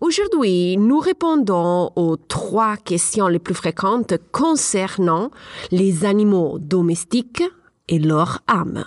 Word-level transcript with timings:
Aujourd'hui, 0.00 0.76
nous 0.76 1.00
répondons 1.00 1.90
aux 1.96 2.16
trois 2.16 2.76
questions 2.76 3.26
les 3.26 3.40
plus 3.40 3.54
fréquentes 3.54 4.14
concernant 4.30 5.32
les 5.72 6.04
animaux 6.04 6.58
domestiques 6.60 7.42
et 7.88 7.98
leur 7.98 8.38
âme. 8.46 8.84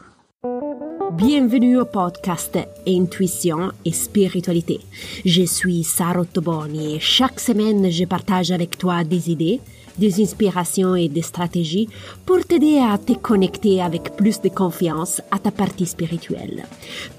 Bienvenue 1.12 1.82
au 1.82 1.86
podcast 1.86 2.58
Intuition 2.88 3.74
et 3.84 3.92
Spiritualité. 3.92 4.80
Je 5.26 5.44
suis 5.44 5.84
Sarah 5.84 6.24
Toboni 6.24 6.96
et 6.96 7.00
chaque 7.02 7.42
semaine 7.42 7.92
je 7.92 8.06
partage 8.06 8.52
avec 8.52 8.78
toi 8.78 9.04
des 9.04 9.30
idées, 9.30 9.60
des 9.98 10.24
inspirations 10.24 10.96
et 10.96 11.10
des 11.10 11.24
stratégies 11.24 11.90
pour 12.26 12.46
t'aider 12.46 12.80
à 12.80 12.98
te 12.98 13.12
connecter 13.12 13.82
avec 13.82 14.16
plus 14.16 14.40
de 14.40 14.48
confiance 14.48 15.22
à 15.30 15.40
ta 15.40 15.52
partie 15.52 15.86
spirituelle. 15.86 16.64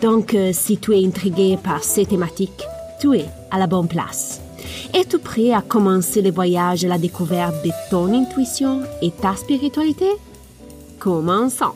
Donc, 0.00 0.32
euh, 0.32 0.52
si 0.54 0.78
tu 0.78 0.94
es 0.94 1.04
intrigué 1.04 1.58
par 1.62 1.84
ces 1.84 2.06
thématiques, 2.06 2.64
tu 2.98 3.18
es 3.18 3.26
à 3.52 3.58
la 3.58 3.68
bonne 3.68 3.86
place. 3.86 4.40
Es-tu 4.94 5.18
prêt 5.18 5.52
à 5.52 5.62
commencer 5.62 6.22
le 6.22 6.32
voyage 6.32 6.84
à 6.84 6.88
la 6.88 6.98
découverte 6.98 7.64
de 7.64 7.70
ton 7.90 8.12
intuition 8.12 8.82
et 9.00 9.10
ta 9.10 9.36
spiritualité? 9.36 10.10
Commençons. 10.98 11.74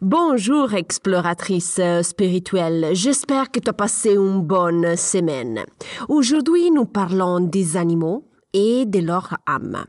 Bonjour 0.00 0.74
exploratrice 0.74 1.80
spirituelle, 2.02 2.88
j'espère 2.92 3.52
que 3.52 3.60
tu 3.60 3.70
as 3.70 3.72
passé 3.72 4.14
une 4.14 4.42
bonne 4.42 4.96
semaine. 4.96 5.60
Aujourd'hui 6.08 6.72
nous 6.72 6.86
parlons 6.86 7.38
des 7.38 7.76
animaux 7.76 8.24
et 8.52 8.84
de 8.84 8.98
leur 8.98 9.36
âme. 9.46 9.84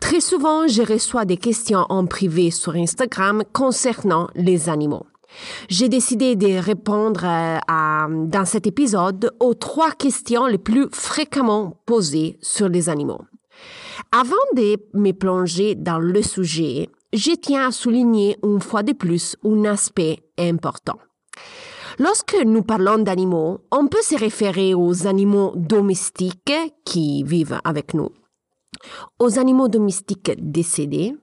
Très 0.00 0.20
souvent 0.20 0.66
je 0.66 0.82
reçois 0.82 1.24
des 1.24 1.36
questions 1.36 1.86
en 1.88 2.04
privé 2.06 2.50
sur 2.50 2.74
Instagram 2.74 3.44
concernant 3.52 4.28
les 4.34 4.68
animaux. 4.68 5.06
J'ai 5.68 5.88
décidé 5.88 6.36
de 6.36 6.58
répondre 6.58 7.24
euh, 7.24 7.58
à, 7.68 8.06
dans 8.08 8.44
cet 8.44 8.66
épisode 8.66 9.30
aux 9.40 9.54
trois 9.54 9.92
questions 9.92 10.46
les 10.46 10.58
plus 10.58 10.88
fréquemment 10.92 11.80
posées 11.86 12.38
sur 12.40 12.68
les 12.68 12.88
animaux. 12.88 13.22
Avant 14.12 14.34
de 14.56 14.76
me 14.94 15.12
plonger 15.12 15.74
dans 15.74 15.98
le 15.98 16.22
sujet, 16.22 16.88
je 17.12 17.32
tiens 17.32 17.68
à 17.68 17.72
souligner 17.72 18.36
une 18.42 18.60
fois 18.60 18.82
de 18.82 18.92
plus 18.92 19.36
un 19.44 19.64
aspect 19.64 20.18
important. 20.38 20.98
Lorsque 21.98 22.36
nous 22.44 22.62
parlons 22.62 22.98
d'animaux, 22.98 23.60
on 23.70 23.86
peut 23.86 24.02
se 24.02 24.18
référer 24.18 24.74
aux 24.74 25.06
animaux 25.06 25.52
domestiques 25.54 26.52
qui 26.84 27.22
vivent 27.22 27.60
avec 27.62 27.94
nous, 27.94 28.10
aux 29.20 29.38
animaux 29.38 29.68
domestiques 29.68 30.32
décédés, 30.38 31.14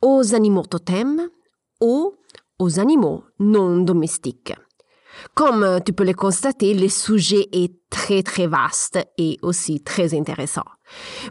aux 0.00 0.34
animaux 0.34 0.64
totems 0.64 1.28
ou 1.82 2.14
aux 2.60 2.78
animaux 2.78 3.24
non 3.40 3.78
domestiques. 3.78 4.54
Comme 5.34 5.80
tu 5.84 5.92
peux 5.92 6.04
le 6.04 6.14
constater, 6.14 6.72
le 6.74 6.88
sujet 6.88 7.48
est 7.52 7.72
très 7.90 8.22
très 8.22 8.46
vaste 8.46 8.98
et 9.18 9.38
aussi 9.42 9.80
très 9.80 10.14
intéressant. 10.14 10.64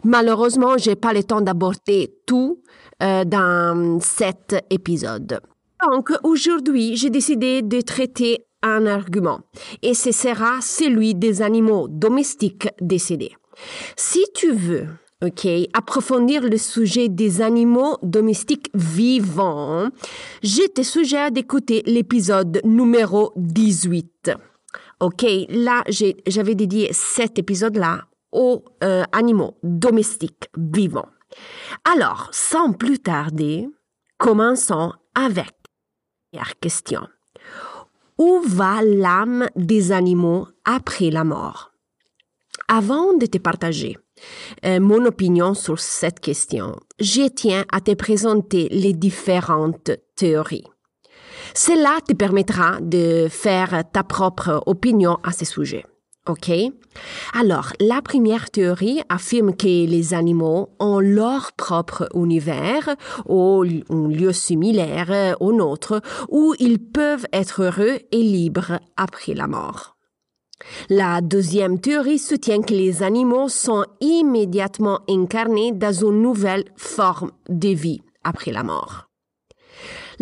Malheureusement, 0.04 0.76
j'ai 0.76 0.96
pas 0.96 1.12
le 1.12 1.24
temps 1.24 1.40
d'aborder 1.40 2.14
tout 2.26 2.62
euh, 3.02 3.24
dans 3.24 3.98
cet 4.00 4.54
épisode. 4.70 5.40
Donc 5.90 6.12
aujourd'hui, 6.22 6.96
j'ai 6.96 7.10
décidé 7.10 7.62
de 7.62 7.80
traiter 7.80 8.44
un 8.62 8.86
argument 8.86 9.40
et 9.82 9.94
ce 9.94 10.12
sera 10.12 10.60
celui 10.60 11.14
des 11.14 11.40
animaux 11.40 11.88
domestiques 11.88 12.68
décédés. 12.80 13.34
Si 13.96 14.22
tu 14.34 14.52
veux 14.52 14.86
OK, 15.22 15.46
approfondir 15.74 16.42
le 16.42 16.56
sujet 16.56 17.10
des 17.10 17.42
animaux 17.42 17.98
domestiques 18.02 18.70
vivants, 18.72 19.90
je 20.42 20.66
te 20.66 20.82
suggère 20.82 21.30
d'écouter 21.30 21.82
l'épisode 21.84 22.62
numéro 22.64 23.30
18. 23.36 24.32
OK, 25.00 25.26
là, 25.50 25.84
j'avais 26.26 26.54
dédié 26.54 26.88
cet 26.92 27.38
épisode-là 27.38 28.06
aux 28.32 28.64
euh, 28.82 29.02
animaux 29.12 29.58
domestiques 29.62 30.48
vivants. 30.56 31.08
Alors, 31.84 32.28
sans 32.32 32.72
plus 32.72 32.98
tarder, 32.98 33.68
commençons 34.16 34.92
avec 35.14 35.52
la 36.32 36.40
première 36.40 36.58
question. 36.60 37.06
Où 38.16 38.40
va 38.46 38.82
l'âme 38.82 39.48
des 39.54 39.92
animaux 39.92 40.48
après 40.64 41.10
la 41.10 41.24
mort? 41.24 41.72
Avant 42.68 43.14
de 43.14 43.26
te 43.26 43.38
partager 43.38 43.98
mon 44.64 45.04
opinion 45.06 45.54
sur 45.54 45.78
cette 45.80 46.20
question, 46.20 46.76
je 46.98 47.28
tiens 47.28 47.64
à 47.72 47.80
te 47.80 47.94
présenter 47.94 48.68
les 48.70 48.92
différentes 48.92 49.90
théories. 50.16 50.64
Cela 51.54 51.98
te 52.06 52.12
permettra 52.12 52.78
de 52.80 53.28
faire 53.28 53.82
ta 53.92 54.02
propre 54.02 54.62
opinion 54.66 55.18
à 55.22 55.32
ce 55.32 55.44
sujet. 55.44 55.84
OK? 56.28 56.50
Alors, 57.32 57.72
la 57.80 58.02
première 58.02 58.50
théorie 58.50 59.00
affirme 59.08 59.56
que 59.56 59.86
les 59.86 60.14
animaux 60.14 60.68
ont 60.78 61.00
leur 61.00 61.52
propre 61.52 62.08
univers 62.14 62.94
ou 63.26 63.64
un 63.88 64.08
lieu 64.08 64.32
similaire 64.32 65.36
au 65.40 65.52
nôtre 65.52 66.02
où 66.28 66.54
ils 66.58 66.78
peuvent 66.78 67.26
être 67.32 67.62
heureux 67.62 67.98
et 68.12 68.22
libres 68.22 68.80
après 68.96 69.34
la 69.34 69.46
mort. 69.46 69.96
La 70.88 71.20
deuxième 71.20 71.80
théorie 71.80 72.18
soutient 72.18 72.62
que 72.62 72.74
les 72.74 73.02
animaux 73.02 73.48
sont 73.48 73.84
immédiatement 74.00 75.00
incarnés 75.08 75.72
dans 75.72 75.92
une 75.92 76.22
nouvelle 76.22 76.64
forme 76.76 77.30
de 77.48 77.68
vie 77.68 78.02
après 78.24 78.52
la 78.52 78.62
mort. 78.62 79.10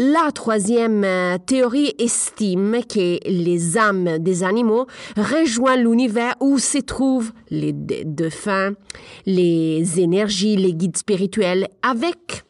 La 0.01 0.31
troisième 0.33 1.03
euh, 1.03 1.39
théorie 1.39 1.93
estime 1.99 2.83
que 2.89 3.19
les 3.29 3.77
âmes 3.77 4.19
des 4.19 4.45
animaux 4.45 4.87
rejoignent 5.17 5.83
l'univers 5.83 6.37
où 6.39 6.61
se 6.61 6.79
trouvent 6.79 7.33
les 7.51 7.73
défunts, 7.73 8.75
les 9.27 9.99
énergies, 9.99 10.55
les 10.55 10.73
guides 10.73 10.97
spirituels, 10.97 11.67
avec 11.83 12.45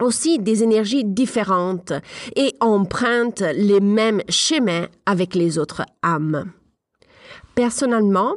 aussi 0.00 0.38
des 0.38 0.62
énergies 0.62 1.04
différentes 1.04 1.92
et 2.34 2.54
empruntent 2.60 3.44
les 3.54 3.80
mêmes 3.80 4.22
chemins 4.30 4.86
avec 5.04 5.34
les 5.34 5.58
autres 5.58 5.82
âmes. 6.02 6.50
Personnellement, 7.56 8.34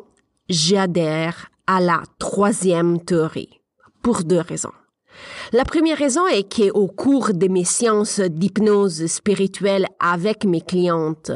j'adhère 0.48 1.52
à 1.68 1.82
la 1.82 2.04
troisième 2.20 3.02
théorie 3.02 3.60
pour 4.02 4.24
deux 4.24 4.40
raisons. 4.40 4.72
La 5.52 5.66
première 5.66 5.98
raison 5.98 6.26
est 6.26 6.50
qu'au 6.50 6.88
cours 6.88 7.34
de 7.34 7.50
mes 7.50 7.66
séances 7.66 8.22
d'hypnose 8.22 9.08
spirituelle 9.08 9.88
avec 10.00 10.46
mes 10.46 10.62
clientes 10.62 11.32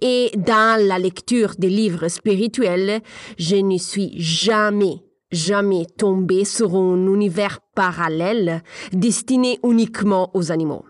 et 0.00 0.30
dans 0.34 0.82
la 0.82 0.98
lecture 0.98 1.52
des 1.58 1.68
livres 1.68 2.08
spirituels, 2.08 3.02
je 3.38 3.56
ne 3.56 3.76
suis 3.76 4.14
jamais 4.16 5.02
jamais 5.30 5.84
tombée 5.98 6.46
sur 6.46 6.74
un 6.74 7.06
univers 7.12 7.58
parallèle 7.74 8.62
destiné 8.92 9.58
uniquement 9.62 10.30
aux 10.32 10.52
animaux. 10.52 10.86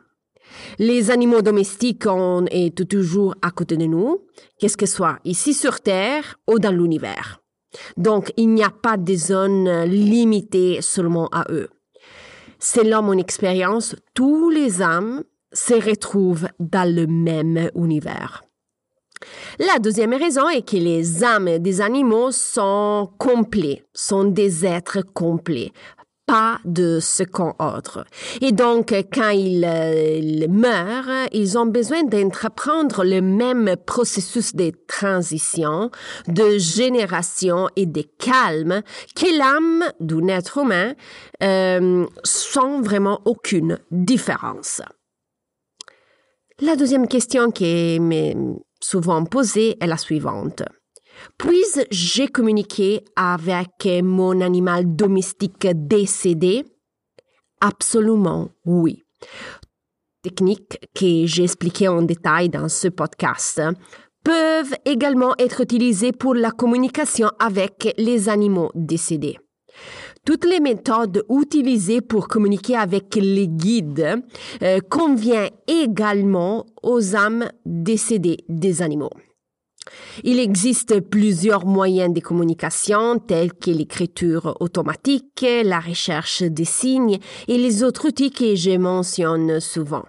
Les 0.79 1.11
animaux 1.11 1.43
domestiques 1.43 2.05
sont 2.05 2.47
et 2.51 2.71
toujours 2.71 3.35
à 3.43 3.51
côté 3.51 3.77
de 3.77 3.87
nous, 3.87 4.25
qu'est-ce 4.59 4.77
que 4.77 4.87
soit 4.87 5.19
ici 5.25 5.55
sur 5.55 5.81
Terre 5.81 6.39
ou 6.49 6.59
dans 6.59 6.73
l'univers. 6.73 7.41
Donc, 7.97 8.33
il 8.37 8.49
n'y 8.49 8.65
a 8.65 8.71
pas 8.71 8.97
de 8.97 9.15
zone 9.15 9.85
limitée 9.85 10.81
seulement 10.81 11.29
à 11.33 11.45
eux. 11.51 11.69
Selon 12.59 13.03
mon 13.03 13.19
expérience, 13.19 13.95
tous 14.15 14.51
les 14.51 14.81
âmes 14.81 15.25
se 15.53 15.75
retrouvent 15.75 16.49
dans 16.59 16.91
le 16.91 17.07
même 17.07 17.71
univers. 17.75 18.43
La 19.59 19.79
deuxième 19.79 20.15
raison 20.15 20.49
est 20.49 20.69
que 20.69 20.77
les 20.77 21.25
âmes 21.25 21.59
des 21.59 21.81
animaux 21.81 22.31
sont 22.31 23.11
complets, 23.19 23.85
sont 23.95 24.25
des 24.25 24.67
êtres 24.67 25.01
complets, 25.15 25.73
pas 26.27 26.59
de 26.65 26.99
second 27.01 27.55
ordre. 27.59 28.05
Et 28.41 28.53
donc, 28.53 28.93
quand 29.13 29.31
ils, 29.31 29.65
euh, 29.65 30.47
meurent, 30.49 31.29
ils 31.33 31.57
ont 31.57 31.67
besoin 31.67 32.03
d'entreprendre 32.03 33.05
le 33.05 33.21
même 33.21 33.77
processus 33.87 34.55
de 34.55 34.73
transition, 34.89 35.91
de 36.27 36.59
génération 36.59 37.69
et 37.77 37.87
de 37.87 38.03
calme 38.19 38.83
que 39.15 39.39
l'âme 39.39 39.85
d'un 40.01 40.29
être 40.29 40.59
humain 40.59 40.95
euh, 41.43 42.07
sans 42.25 42.81
vraiment 42.83 43.21
aucune 43.25 43.79
différence. 43.91 44.83
La 46.61 46.75
deuxième 46.75 47.07
question 47.07 47.51
qui 47.51 48.01
m'est 48.01 48.37
souvent 48.81 49.25
posée 49.25 49.77
est 49.81 49.87
la 49.87 49.99
suivante. 49.99 50.63
Puis-je 51.39 52.27
communiquer 52.27 53.03
avec 53.17 53.89
mon 54.03 54.41
animal 54.41 54.97
domestique 54.97 55.67
décédé? 55.75 56.65
Absolument 57.61 58.49
oui. 58.65 59.03
Techniques 60.23 60.79
que 60.95 61.27
j'ai 61.27 61.45
expliquées 61.45 61.89
en 61.89 62.03
détail 62.03 62.49
dans 62.49 62.69
ce 62.69 62.89
podcast 62.89 63.63
peuvent 64.25 64.75
également 64.85 65.35
être 65.39 65.61
utilisées 65.61 66.13
pour 66.13 66.35
la 66.35 66.51
communication 66.51 67.31
avec 67.39 67.95
les 67.97 68.29
animaux 68.29 68.71
décédés. 68.75 69.39
Toutes 70.25 70.45
les 70.45 70.59
méthodes 70.59 71.25
utilisées 71.31 72.01
pour 72.01 72.27
communiquer 72.27 72.77
avec 72.77 73.15
les 73.15 73.47
guides 73.47 74.21
euh, 74.63 74.81
conviennent 74.91 75.51
également 75.69 76.67
aux 76.83 77.15
âmes 77.15 77.49
décédées 77.65 78.39
des 78.49 78.83
animaux. 78.83 79.13
Il 80.25 80.39
existe 80.39 81.01
plusieurs 81.01 81.67
moyens 81.67 82.13
de 82.13 82.21
communication 82.21 83.19
tels 83.19 83.53
que 83.53 83.71
l'écriture 83.71 84.57
automatique, 84.61 85.45
la 85.65 85.81
recherche 85.81 86.43
des 86.43 86.65
signes 86.65 87.19
et 87.49 87.59
les 87.59 87.83
autres 87.83 88.09
outils 88.09 88.31
que 88.31 88.55
je 88.55 88.77
mentionne 88.77 89.61
souvent. 89.61 90.05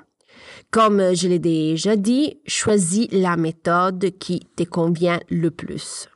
Comme 0.71 1.15
je 1.15 1.27
l'ai 1.27 1.39
déjà 1.39 1.95
dit, 1.95 2.39
choisis 2.45 3.07
la 3.11 3.37
méthode 3.37 4.11
qui 4.19 4.41
te 4.55 4.63
convient 4.63 5.19
le 5.29 5.49
plus. 5.49 6.09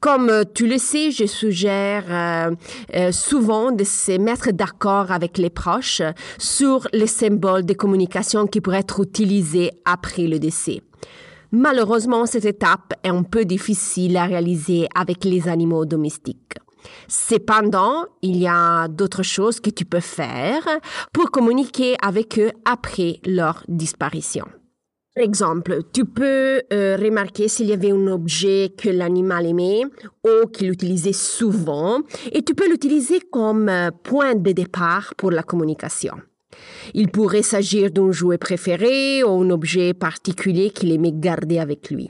Comme 0.00 0.44
tu 0.54 0.66
le 0.66 0.78
sais, 0.78 1.10
je 1.10 1.26
suggère 1.26 2.04
euh, 2.08 2.54
euh, 2.94 3.12
souvent 3.12 3.70
de 3.70 3.84
se 3.84 4.18
mettre 4.18 4.50
d'accord 4.50 5.12
avec 5.12 5.38
les 5.38 5.50
proches 5.50 6.02
sur 6.38 6.88
les 6.92 7.06
symboles 7.06 7.64
de 7.64 7.74
communication 7.74 8.46
qui 8.46 8.60
pourraient 8.60 8.80
être 8.80 9.00
utilisés 9.00 9.70
après 9.84 10.26
le 10.26 10.38
décès. 10.38 10.82
Malheureusement, 11.52 12.26
cette 12.26 12.44
étape 12.44 12.94
est 13.02 13.08
un 13.08 13.24
peu 13.24 13.44
difficile 13.44 14.16
à 14.16 14.26
réaliser 14.26 14.86
avec 14.94 15.24
les 15.24 15.48
animaux 15.48 15.84
domestiques. 15.84 16.54
Cependant, 17.08 18.06
il 18.22 18.36
y 18.36 18.46
a 18.46 18.88
d'autres 18.88 19.22
choses 19.22 19.60
que 19.60 19.70
tu 19.70 19.84
peux 19.84 20.00
faire 20.00 20.62
pour 21.12 21.30
communiquer 21.30 21.96
avec 22.02 22.38
eux 22.38 22.52
après 22.64 23.20
leur 23.26 23.64
disparition. 23.68 24.46
Par 25.14 25.24
exemple, 25.24 25.80
tu 25.92 26.04
peux 26.04 26.62
euh, 26.72 26.96
remarquer 26.96 27.48
s'il 27.48 27.66
y 27.66 27.72
avait 27.72 27.90
un 27.90 28.06
objet 28.06 28.72
que 28.78 28.88
l'animal 28.88 29.44
aimait 29.44 29.82
ou 30.24 30.46
qu'il 30.46 30.70
utilisait 30.70 31.12
souvent 31.12 32.00
et 32.30 32.42
tu 32.42 32.54
peux 32.54 32.70
l'utiliser 32.70 33.18
comme 33.18 33.68
euh, 33.68 33.90
point 33.90 34.36
de 34.36 34.52
départ 34.52 35.12
pour 35.16 35.32
la 35.32 35.42
communication. 35.42 36.14
Il 36.94 37.08
pourrait 37.10 37.42
s'agir 37.42 37.90
d'un 37.90 38.10
jouet 38.12 38.38
préféré 38.38 39.22
ou 39.24 39.42
un 39.42 39.50
objet 39.50 39.94
particulier 39.94 40.70
qu'il 40.70 40.92
aimait 40.92 41.12
garder 41.12 41.58
avec 41.58 41.90
lui. 41.90 42.08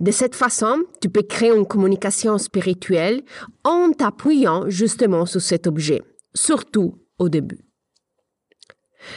De 0.00 0.10
cette 0.10 0.34
façon, 0.34 0.84
tu 1.00 1.08
peux 1.08 1.22
créer 1.22 1.50
une 1.50 1.66
communication 1.66 2.38
spirituelle 2.38 3.22
en 3.64 3.90
t'appuyant 3.92 4.68
justement 4.68 5.26
sur 5.26 5.40
cet 5.40 5.66
objet, 5.66 6.02
surtout 6.34 6.94
au 7.18 7.28
début. 7.28 7.60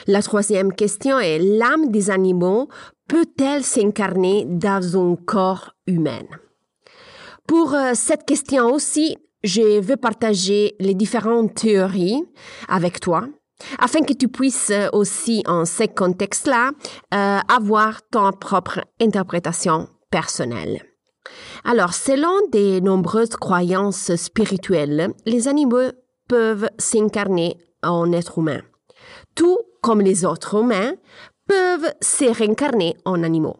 La 0.07 0.21
troisième 0.21 0.73
question 0.73 1.19
est 1.19 1.39
l'âme 1.39 1.91
des 1.91 2.09
animaux 2.09 2.69
peut-elle 3.07 3.63
s'incarner 3.63 4.45
dans 4.47 4.97
un 4.97 5.15
corps 5.15 5.75
humain? 5.85 6.23
Pour 7.47 7.73
euh, 7.73 7.91
cette 7.93 8.25
question 8.25 8.71
aussi, 8.71 9.17
je 9.43 9.81
veux 9.81 9.97
partager 9.97 10.75
les 10.79 10.93
différentes 10.93 11.55
théories 11.55 12.23
avec 12.69 12.99
toi 12.99 13.27
afin 13.79 14.01
que 14.01 14.13
tu 14.13 14.27
puisses 14.27 14.71
euh, 14.71 14.87
aussi, 14.93 15.43
en 15.47 15.65
ce 15.65 15.83
contexte-là, 15.83 16.71
euh, 17.13 17.39
avoir 17.47 18.01
ton 18.09 18.31
propre 18.31 18.81
interprétation 18.99 19.87
personnelle. 20.09 20.83
Alors, 21.63 21.93
selon 21.93 22.47
de 22.51 22.79
nombreuses 22.79 23.35
croyances 23.35 24.15
spirituelles, 24.15 25.13
les 25.25 25.47
animaux 25.47 25.91
peuvent 26.27 26.69
s'incarner 26.77 27.57
en 27.83 28.11
êtres 28.11 28.39
humains, 28.39 28.61
tout 29.35 29.59
comme 29.81 30.01
les 30.01 30.25
autres 30.25 30.55
humains 30.55 30.93
peuvent 31.47 31.91
se 32.01 32.25
réincarner 32.25 32.95
en 33.05 33.23
animaux. 33.23 33.57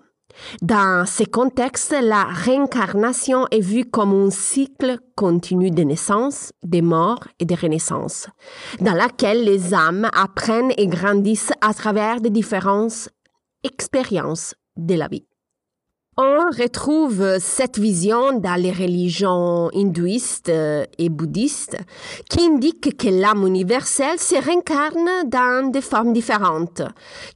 Dans 0.62 1.06
ces 1.06 1.26
contextes, 1.26 1.96
la 2.02 2.26
réincarnation 2.26 3.48
est 3.52 3.60
vue 3.60 3.86
comme 3.86 4.14
un 4.14 4.30
cycle 4.30 4.98
continu 5.16 5.72
de 5.72 5.84
naissance, 5.84 6.52
de 6.64 6.82
mort 6.82 7.28
et 7.40 7.46
de 7.46 7.56
renaissance, 7.56 8.28
dans 8.80 8.94
laquelle 8.94 9.44
les 9.44 9.74
âmes 9.74 10.10
apprennent 10.14 10.74
et 10.78 10.88
grandissent 10.88 11.54
à 11.62 11.74
travers 11.74 12.22
de 12.22 12.30
différentes 12.30 13.10
expériences 13.64 14.56
de 14.78 14.96
la 14.96 15.08
vie. 15.08 15.26
On 16.18 16.50
retrouve 16.52 17.38
cette 17.40 17.80
vision 17.80 18.38
dans 18.38 18.62
les 18.62 18.74
religions 18.74 19.70
hindouistes 19.74 20.50
euh, 20.50 20.84
et 20.98 21.08
bouddhistes 21.08 21.78
qui 22.30 22.42
indiquent 22.42 22.98
que 22.98 23.08
l'âme 23.08 23.48
universelle 23.48 24.20
se 24.20 24.36
réincarne 24.36 25.30
dans 25.30 25.72
des 25.72 25.80
formes 25.80 26.12
différentes, 26.12 26.82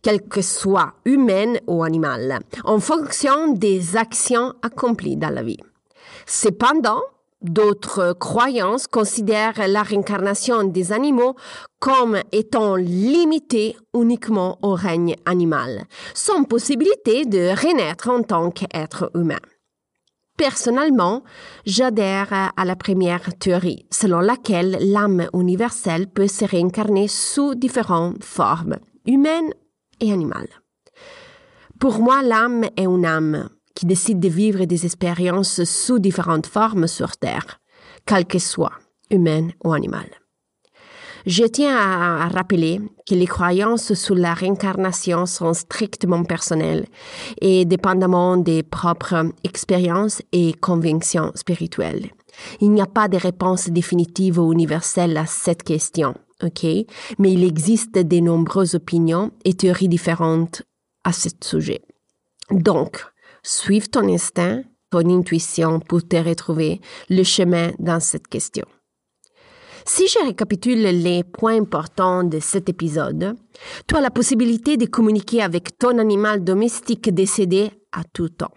qu'elles 0.02 0.28
que 0.28 0.42
soient 0.42 0.92
humaines 1.06 1.58
ou 1.68 1.84
animales, 1.84 2.40
en 2.66 2.82
fonction 2.82 3.54
des 3.54 3.96
actions 3.96 4.54
accomplies 4.62 5.16
dans 5.16 5.30
la 5.30 5.42
vie. 5.42 5.62
Cependant, 6.26 7.02
D'autres 7.48 8.14
croyances 8.14 8.88
considèrent 8.88 9.68
la 9.68 9.84
réincarnation 9.84 10.64
des 10.64 10.92
animaux 10.92 11.36
comme 11.80 12.18
étant 12.32 12.76
limitée 12.76 13.78
uniquement 13.94 14.58
au 14.64 14.74
règne 14.74 15.16
animal, 15.28 15.86
sans 16.16 16.44
possibilité 16.44 17.24
de 17.26 17.50
renaître 17.50 18.10
en 18.10 18.24
tant 18.24 18.50
qu'être 18.50 19.12
humain. 19.14 19.40
Personnellement, 20.38 21.24
j'adhère 21.68 22.52
à 22.58 22.66
la 22.66 22.76
première 22.76 23.32
théorie, 23.38 23.86
selon 23.92 24.22
laquelle 24.22 24.80
l'âme 24.82 25.28
universelle 25.34 26.08
peut 26.08 26.28
se 26.28 26.46
réincarner 26.46 27.08
sous 27.08 27.54
différentes 27.54 28.24
formes, 28.24 28.78
humaines 29.06 29.54
et 30.02 30.12
animales. 30.12 30.50
Pour 31.80 32.00
moi, 32.00 32.24
l'âme 32.24 32.64
est 32.76 32.86
une 32.86 33.06
âme, 33.06 33.50
qui 33.76 33.86
décident 33.86 34.20
de 34.20 34.30
vivre 34.30 34.66
des 34.66 34.86
expériences 34.86 35.64
sous 35.64 36.00
différentes 36.00 36.48
formes 36.48 36.88
sur 36.88 37.18
Terre, 37.18 37.60
quelles 38.06 38.26
qu'elles 38.26 38.42
soient, 38.42 38.80
humaines 39.12 39.54
ou 39.64 39.74
animales. 39.74 40.12
Je 41.26 41.44
tiens 41.44 41.76
à 41.76 42.28
rappeler 42.28 42.80
que 43.08 43.16
les 43.16 43.26
croyances 43.26 43.96
sur 43.96 44.14
la 44.14 44.36
réincarnation 44.36 45.26
sont 45.26 45.56
strictement 45.56 46.24
personnelles 46.24 46.86
et 47.42 47.66
dépendamment 47.66 48.38
des 48.38 48.62
propres 48.62 49.32
expériences 49.44 50.22
et 50.32 50.54
convictions 50.54 51.32
spirituelles. 51.34 52.12
Il 52.62 52.72
n'y 52.72 52.82
a 52.82 52.86
pas 52.86 53.08
de 53.08 53.18
réponse 53.18 53.70
définitive 53.70 54.38
ou 54.38 54.54
universelle 54.54 55.18
à 55.18 55.26
cette 55.26 55.64
question, 55.64 56.14
ok? 56.44 56.64
Mais 57.18 57.34
il 57.34 57.44
existe 57.44 57.98
de 57.98 58.20
nombreuses 58.20 58.76
opinions 58.76 59.32
et 59.46 59.56
théories 59.56 59.90
différentes 59.90 60.62
à 61.04 61.12
ce 61.12 61.30
sujet. 61.42 61.82
Donc, 62.52 63.04
Suive 63.48 63.90
ton 63.90 64.10
instinct, 64.10 64.64
ton 64.90 65.08
intuition 65.08 65.80
pour 65.80 66.02
te 66.08 66.16
retrouver 66.16 66.82
le 67.12 67.22
chemin 67.22 67.74
dans 67.78 68.00
cette 68.00 68.28
question. 68.28 68.66
Si 69.86 70.08
je 70.08 70.18
récapitule 70.26 70.82
les 70.82 71.24
points 71.24 71.62
importants 71.62 72.24
de 72.24 72.40
cet 72.40 72.70
épisode, 72.70 73.36
tu 73.88 73.96
as 73.96 74.02
la 74.02 74.10
possibilité 74.10 74.78
de 74.78 74.88
communiquer 74.88 75.44
avec 75.44 75.78
ton 75.78 76.00
animal 76.00 76.44
domestique 76.44 77.14
décédé 77.14 77.70
à 77.92 78.04
tout 78.12 78.30
temps. 78.30 78.56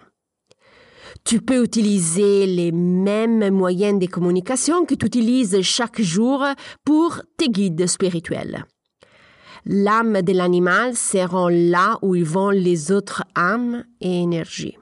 Tu 1.23 1.43
peux 1.43 1.62
utiliser 1.62 2.46
les 2.46 2.73
mêmes 2.73 3.50
moyens 3.50 3.99
de 3.99 4.06
communication 4.06 4.87
que 4.87 4.94
tu 4.94 5.05
utilises 5.05 5.60
chaque 5.60 6.01
jour 6.01 6.46
pour 6.86 7.20
tes 7.36 7.51
guides 7.51 7.86
spirituels. 7.86 8.65
L'âme 9.67 10.22
de 10.22 10.32
l'animal 10.32 10.96
sera 10.96 11.51
là 11.51 11.98
où 12.01 12.17
vont 12.24 12.48
les 12.48 12.91
autres 12.91 13.24
âmes 13.36 13.84
et 14.01 14.22
énergies. 14.22 14.79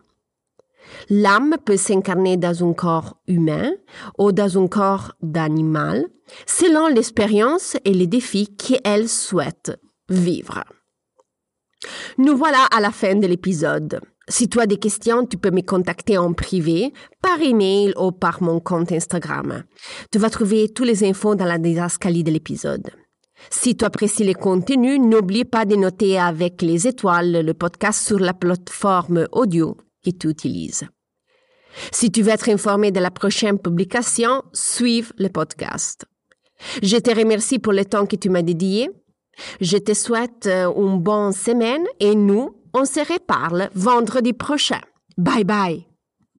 L'âme 1.09 1.57
peut 1.65 1.77
s'incarner 1.77 2.37
dans 2.37 2.69
un 2.69 2.73
corps 2.73 3.17
humain 3.27 3.73
ou 4.19 4.33
dans 4.33 4.63
un 4.63 4.67
corps 4.67 5.13
d'animal, 5.23 6.07
selon 6.47 6.89
l'expérience 6.89 7.77
et 7.85 7.93
les 7.93 8.07
défis 8.07 8.57
qu'elle 8.57 9.09
souhaite 9.09 9.79
vivre. 10.09 10.65
Nous 12.19 12.37
voilà 12.37 12.65
à 12.65 12.81
la 12.81 12.91
fin 12.91 13.15
de 13.15 13.27
l'épisode. 13.27 14.01
Si 14.29 14.49
tu 14.49 14.59
as 14.59 14.67
des 14.67 14.79
questions, 14.79 15.25
tu 15.25 15.37
peux 15.37 15.53
me 15.53 15.63
contacter 15.63 16.19
en 16.19 16.33
privé, 16.33 16.93
par 17.23 17.41
email 17.41 17.93
ou 17.97 18.11
par 18.11 18.43
mon 18.43 18.59
compte 18.59 18.91
Instagram. 18.91 19.63
Tu 20.11 20.19
vas 20.19 20.31
trouver 20.31 20.69
toutes 20.69 20.87
les 20.87 21.05
infos 21.05 21.37
dans 21.37 21.45
la 21.45 21.59
didascalie 21.59 22.25
de 22.25 22.33
l'épisode. 22.33 22.91
Si 23.51 23.77
tu 23.77 23.85
apprécies 23.85 24.25
les 24.25 24.35
contenus, 24.35 24.99
n'oublie 24.99 25.45
pas 25.45 25.65
de 25.65 25.77
noter 25.77 26.19
avec 26.19 26.63
les 26.63 26.89
étoiles 26.89 27.45
le 27.45 27.55
podcast 27.55 28.05
sur 28.05 28.19
la 28.19 28.35
plateforme 28.35 29.29
audio 29.31 29.77
tu 30.13 30.29
utilises. 30.29 30.85
Si 31.93 32.11
tu 32.11 32.23
veux 32.23 32.33
être 32.33 32.49
informé 32.49 32.91
de 32.91 33.01
la 33.01 33.11
prochaine 33.11 33.59
publication, 33.59 34.43
suive 34.53 35.13
le 35.19 35.29
podcast. 35.29 36.05
Je 36.83 36.97
te 36.97 37.15
remercie 37.15 37.59
pour 37.59 37.73
le 37.73 37.85
temps 37.85 38.07
que 38.07 38.17
tu 38.17 38.31
m'as 38.31 38.43
dédié. 38.43 38.91
Je 39.61 39.77
te 39.77 39.93
souhaite 39.93 40.47
euh, 40.47 40.73
une 40.75 41.01
bonne 41.01 41.33
semaine 41.33 41.85
et 42.01 42.15
nous, 42.15 42.57
on 42.73 42.87
se 42.87 43.01
reparle 43.01 43.69
vendredi 43.75 44.33
prochain. 44.33 44.81
Bye 45.19 45.45
bye. 45.45 45.96